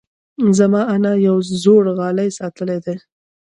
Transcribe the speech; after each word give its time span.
زما 0.57 0.81
انا 0.95 1.11
یو 1.27 1.37
زوړ 1.63 1.83
غالۍ 1.97 2.29
ساتلی 2.39 2.77
دی. 2.85 2.95